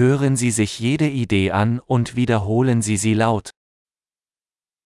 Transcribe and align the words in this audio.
Hören 0.00 0.34
Sie 0.34 0.50
sich 0.50 0.78
jede 0.78 1.10
Idee 1.10 1.50
an 1.50 1.78
und 1.78 2.16
wiederholen 2.16 2.80
Sie 2.80 2.96
sie 2.96 3.12
laut. 3.12 3.50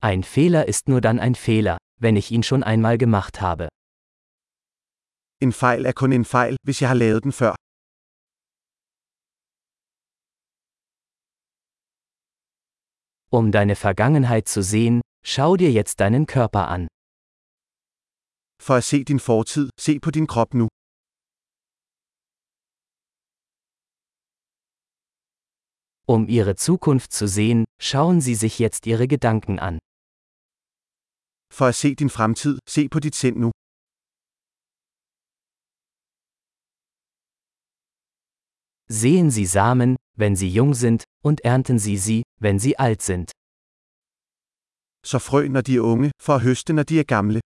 Ein 0.00 0.24
Fehler 0.24 0.66
ist 0.66 0.88
nur 0.88 1.00
dann 1.00 1.20
ein 1.20 1.36
Fehler, 1.36 1.78
wenn 2.00 2.16
ich 2.16 2.32
ihn 2.32 2.42
schon 2.42 2.64
einmal 2.64 2.98
gemacht 2.98 3.40
habe. 3.40 3.68
En 5.40 5.52
fejl 5.52 5.86
er 5.86 5.92
kun 5.92 6.10
en 6.10 6.24
fejl, 6.24 6.56
hvis 6.64 6.80
jeg 6.80 6.88
har 6.88 6.96
lavet 6.96 7.22
den 7.22 7.32
før. 7.32 7.54
Um 13.30 13.52
deine 13.52 13.76
Vergangenheit 13.76 14.48
zu 14.48 14.64
sehen, 14.64 15.00
schau 15.24 15.56
dir 15.56 15.70
jetzt 15.70 16.00
deinen 16.00 16.26
Körper 16.26 16.66
an. 16.66 16.88
For 18.60 18.74
at 18.78 18.84
se 18.84 19.04
din 19.04 19.20
fortid, 19.20 19.70
se 19.78 20.00
på 20.00 20.10
din 20.10 20.26
krop 20.26 20.54
nu. 20.54 20.66
Um 26.06 26.28
ihre 26.28 26.54
Zukunft 26.54 27.12
zu 27.12 27.26
sehen, 27.26 27.64
schauen 27.80 28.20
Sie 28.20 28.34
sich 28.34 28.58
jetzt 28.58 28.86
Ihre 28.86 29.08
Gedanken 29.08 29.58
an. 29.58 29.78
For 31.50 31.68
at 31.68 31.76
se 31.76 31.94
din 31.94 32.10
fremtid, 32.10 32.58
se 32.68 32.88
på 32.88 33.00
dit 33.00 33.14
sind 33.14 33.38
nu. 33.38 33.50
Sehen 38.88 39.30
Sie 39.30 39.46
Samen, 39.46 39.96
wenn 40.16 40.36
sie 40.36 40.50
jung 40.50 40.74
sind, 40.74 41.04
und 41.24 41.40
ernten 41.40 41.78
Sie 41.78 41.96
sie, 41.96 42.22
wenn 42.38 42.58
sie 42.58 42.78
alt 42.78 43.00
sind. 43.00 43.30
Så 45.06 45.18
frø 45.18 45.48
når 45.48 45.60
de 45.60 45.76
er 45.76 45.84
unge, 45.84 46.10
for 46.20 46.34
at 46.34 46.42
høste 46.42 46.72
når 46.72 46.82
de 46.82 46.98
er 46.98 47.04
gamle. 47.04 47.40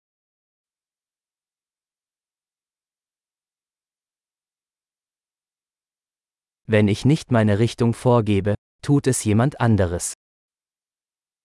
Wenn 6.69 6.89
ich 6.89 7.05
nicht 7.05 7.31
meine 7.31 7.59
Richtung 7.59 7.95
vorgebe, 7.95 8.55
tut 8.83 9.07
es 9.07 9.25
jemand 9.25 9.61
anderes. 9.61 10.15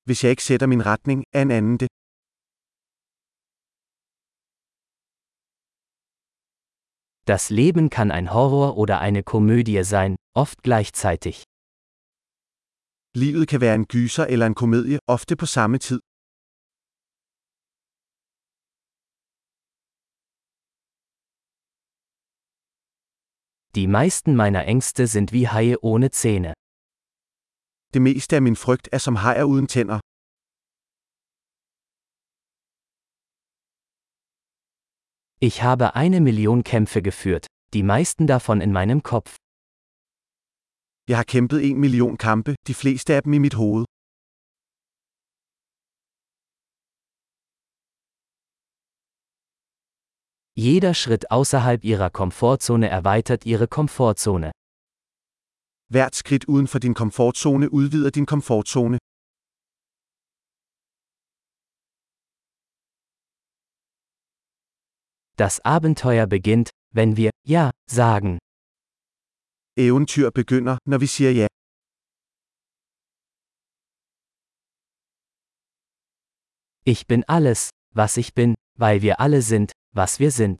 Hvis 0.05 0.23
jeg 0.23 0.31
ikke 0.31 0.43
sætter 0.43 0.67
min 0.67 0.85
retning, 0.85 1.23
er 1.31 1.41
en 1.41 1.51
anden 1.51 1.77
det. 1.77 1.87
Das 7.27 7.49
Leben 7.51 7.89
kann 7.89 8.11
ein 8.11 8.33
Horror 8.33 8.77
oder 8.77 8.99
eine 8.99 9.23
Komödie 9.23 9.83
sein, 9.83 10.15
oft 10.33 10.63
gleichzeitig. 10.63 11.43
Livet 13.15 13.47
kan 13.47 13.61
være 13.61 13.75
en 13.75 13.85
gyser 13.85 14.25
eller 14.25 14.45
en 14.47 14.55
komedie, 14.55 14.99
ofte 15.07 15.35
på 15.35 15.45
samme 15.45 15.77
tid. 15.77 15.99
Die 23.75 23.87
meisten 23.87 24.35
meiner 24.35 24.65
Ängste 24.65 25.07
sind 25.07 25.31
wie 25.31 25.47
Haie 25.47 25.77
ohne 25.81 26.09
Zähne. 26.11 26.53
Det 27.93 28.01
meste 28.01 28.35
af 28.35 28.41
min 28.41 28.55
frygt 28.55 28.89
er 28.91 28.97
som 28.97 29.15
hajer 29.15 29.43
uden 29.43 29.67
tænder. 29.67 29.99
Ich 35.47 35.63
habe 35.63 35.95
eine 35.95 36.19
Million 36.19 36.63
Kämpfe 36.63 37.01
geführt, 37.01 37.45
die 37.73 37.83
meisten 37.83 38.27
davon 38.27 38.61
in 38.61 38.71
meinem 38.71 39.01
Kopf. 39.03 39.35
Jeg 41.07 41.17
har 41.17 41.23
kæmpet 41.23 41.69
en 41.69 41.79
million 41.79 42.17
kampe, 42.17 42.55
de 42.67 42.73
fleste 42.73 43.15
af 43.15 43.23
dem 43.23 43.33
i 43.33 43.37
mit 43.37 43.53
hoved. 43.53 43.85
Jeder 50.57 50.93
Schritt 50.93 51.31
außerhalb 51.31 51.83
ihrer 51.85 52.09
Komfortzone 52.09 52.89
erweitert 52.89 53.45
ihre 53.45 53.67
Komfortzone. 53.67 54.51
Hvert 55.89 56.15
skridt 56.15 56.47
uden 56.47 56.67
for 56.67 56.79
din 56.79 56.93
komfortzone 56.93 57.69
udvider 57.69 58.11
din 58.11 58.25
komfortzone. 58.25 58.97
Das 65.37 65.59
Abenteuer 65.63 66.27
beginnt, 66.27 66.69
wenn 66.93 67.15
wir 67.15 67.31
Ja 67.47 67.71
sagen. 67.89 68.37
Eventyr 69.77 70.31
begynder, 70.31 70.77
når 70.85 70.97
vi 70.99 71.07
siger 71.07 71.31
ja. 71.31 71.47
Ich 76.83 77.07
bin 77.07 77.23
alles, 77.27 77.69
was 77.95 78.17
ich 78.17 78.33
bin, 78.33 78.55
weil 78.77 79.01
wir 79.01 79.19
alle 79.19 79.41
sind, 79.41 79.71
was 79.99 80.19
wir 80.19 80.31
sind. 80.31 80.59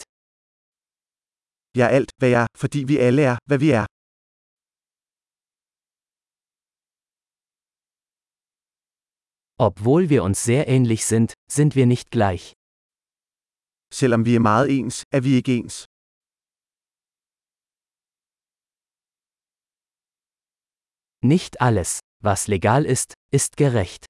Jeg 1.77 1.85
er 1.87 1.93
alt, 1.97 2.11
hvad 2.17 2.29
jeg 2.29 2.41
er, 2.43 2.47
fordi 2.57 2.79
vi 2.91 2.97
alle 2.97 3.21
er, 3.31 3.37
hvad 3.49 3.59
vi 3.63 3.69
er. 3.81 3.85
Obwohl 9.67 10.09
wir 10.09 10.21
uns 10.23 10.39
sehr 10.49 10.63
ähnlich 10.67 11.05
sind, 11.05 11.29
sind 11.57 11.75
wir 11.75 11.85
nicht 11.85 12.09
gleich. 12.11 12.53
Selvom 13.93 14.25
vi 14.25 14.35
er 14.35 14.39
meget 14.39 14.67
ens, 14.77 14.95
er 15.15 15.21
vi 15.21 15.31
ikke 15.39 15.53
ens. 15.59 15.75
Nicht 21.23 21.53
alles, 21.61 21.99
was 22.29 22.47
legal 22.47 22.85
ist, 22.85 23.13
ist 23.37 23.53
gerecht. 23.57 24.05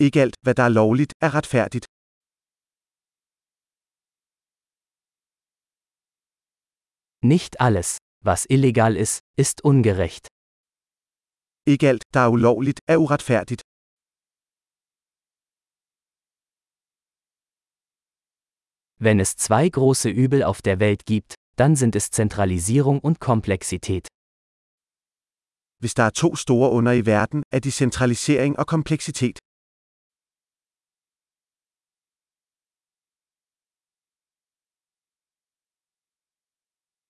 Ikke 0.00 0.20
alt, 0.24 0.36
hvad 0.44 0.54
der 0.54 0.62
er 0.62 0.74
lovligt, 0.80 1.12
er 1.20 1.34
retfærdigt. 1.34 1.86
Nicht 7.26 7.60
alles, 7.60 7.98
was 8.24 8.46
illegal 8.48 8.96
ist, 8.96 9.18
ist 9.36 9.64
ungerecht. 9.64 10.28
Ikke 11.66 11.88
alt, 11.88 12.02
der 12.14 12.22
er 12.22 12.30
ulovligt, 12.30 12.78
er 12.86 13.00
uretfærdigt. 13.00 13.62
Wenn 18.98 19.18
es 19.18 19.34
zwei 19.34 19.68
große 19.68 20.08
Übel 20.08 20.44
auf 20.44 20.62
der 20.62 20.78
Welt 20.78 21.04
gibt, 21.04 21.34
dann 21.56 21.74
sind 21.74 21.96
es 21.96 22.10
Zentralisierung 22.10 23.00
und 23.00 23.18
Komplexität. 23.18 24.06
Hvis 25.80 25.94
der 25.94 26.04
er 26.04 26.12
to 26.12 26.36
store 26.36 26.70
under 26.70 26.94
i 26.94 27.04
verden, 27.06 27.42
er 27.50 27.60
de 27.60 27.72
centralisering 27.72 28.56
og 28.56 28.66
kompleksitet. 28.66 29.40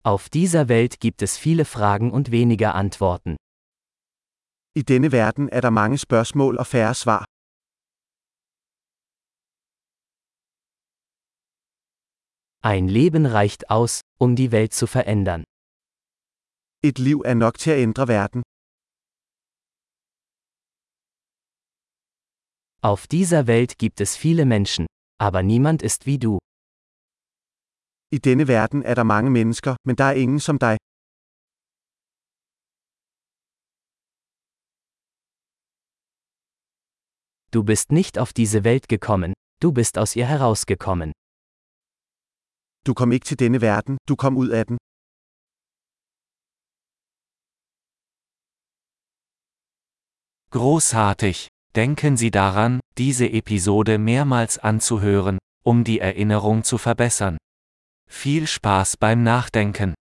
Auf 0.06 0.28
dieser 0.28 0.69
Welt 0.69 1.00
gibt 1.00 1.21
es 1.21 1.37
viele 1.37 1.65
Fragen 1.65 2.12
und 2.12 2.31
weniger 2.31 2.77
Antworten. 2.77 3.34
I 4.78 4.84
denne 4.84 5.11
verden 5.11 5.49
er 5.49 5.62
der 5.62 5.72
mange 5.72 5.99
spørgsmål 5.99 6.59
og 6.59 6.67
færre 6.67 6.94
svar. 6.94 7.25
Ein 12.62 12.87
Leben 12.87 13.27
reicht 13.27 13.69
aus, 13.69 14.03
um 14.21 14.37
die 14.37 14.53
Welt 14.53 14.72
zu 14.72 14.87
verändern. 14.87 15.43
Et 16.84 16.99
liv 17.00 17.19
er 17.25 17.34
nok 17.34 17.59
til 17.59 17.71
at 17.71 17.78
ændre 17.78 18.06
verden. 18.06 18.43
Auf 22.81 23.09
dieser 23.09 23.49
Welt 23.49 23.78
gibt 23.78 24.00
es 24.00 24.16
viele 24.16 24.45
Menschen, 24.45 24.87
aber 25.19 25.43
niemand 25.43 25.83
ist 25.83 26.06
wie 26.06 26.21
du. 26.21 26.39
I 28.11 28.19
denne 28.19 28.47
verden 28.47 28.83
er 28.83 28.94
der 28.94 29.05
mange 29.05 29.31
mennesker, 29.31 29.77
men 29.87 29.97
der 29.97 30.05
er 30.05 30.12
ingen 30.15 30.41
som 30.41 30.59
dig. 30.59 30.77
Du 37.55 37.65
bist 37.65 37.91
nicht 37.93 38.19
auf 38.19 38.33
diese 38.33 38.65
Welt 38.65 38.89
gekommen, 38.89 39.33
du 39.62 39.72
bist 39.72 39.99
aus 39.99 40.15
ihr 40.16 40.27
herausgekommen. 40.27 41.12
Du 42.87 42.95
kom 42.95 43.12
ikke 43.12 43.27
til 43.27 43.39
denne 43.39 43.61
verden, 43.61 43.99
du 44.09 44.15
kom 44.16 44.37
ud 44.37 44.49
af 44.49 44.66
den. 44.66 44.78
Großartig! 50.51 51.48
Denken 51.75 52.16
Sie 52.16 52.31
daran, 52.31 52.81
diese 52.98 53.27
Episode 53.28 53.98
mehrmals 53.98 54.59
anzuhören, 54.59 55.39
um 55.65 55.84
die 55.84 55.98
Erinnerung 56.01 56.63
zu 56.63 56.78
verbessern. 56.78 57.36
Viel 58.09 58.47
Spaß 58.47 58.97
beim 58.97 59.23
Nachdenken! 59.23 59.97